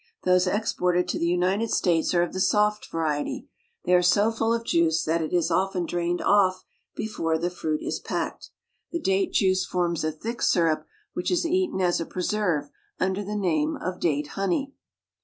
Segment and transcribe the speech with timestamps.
[0.23, 3.47] Those exported to the United States are of the soft variety;
[3.85, 6.63] they are so full of juice that it is often drained off
[6.95, 8.49] before the fruit is packed.
[8.91, 13.35] The date juice forms a thick sirup, which is eaten as a preserve under the
[13.37, 14.73] name of date honey.